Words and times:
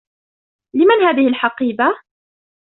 لمن 0.75 1.01
هذه 1.09 1.27
الحقيبة؟ 1.27 1.85